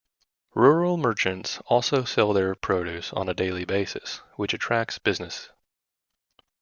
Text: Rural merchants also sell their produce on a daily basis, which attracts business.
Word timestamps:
Rural 0.55 0.97
merchants 0.97 1.59
also 1.67 2.05
sell 2.05 2.33
their 2.33 2.55
produce 2.55 3.13
on 3.13 3.29
a 3.29 3.35
daily 3.35 3.65
basis, 3.65 4.21
which 4.35 4.51
attracts 4.51 4.97
business. 4.97 5.49